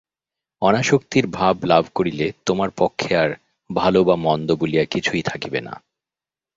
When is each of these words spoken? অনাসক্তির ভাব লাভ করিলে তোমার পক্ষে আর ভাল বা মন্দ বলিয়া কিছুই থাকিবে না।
অনাসক্তির 0.61 1.25
ভাব 1.27 1.55
লাভ 1.65 1.83
করিলে 1.95 2.27
তোমার 2.45 2.69
পক্ষে 2.77 3.11
আর 3.15 3.29
ভাল 3.69 3.95
বা 4.03 4.15
মন্দ 4.15 4.49
বলিয়া 4.55 4.83
কিছুই 4.85 5.21
থাকিবে 5.21 5.59
না। 5.61 5.73